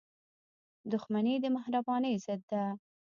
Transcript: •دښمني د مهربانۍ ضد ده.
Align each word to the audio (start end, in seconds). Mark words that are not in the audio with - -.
•دښمني 0.91 1.35
د 1.43 1.45
مهربانۍ 1.55 2.13
ضد 2.25 2.41
ده. 2.51 2.63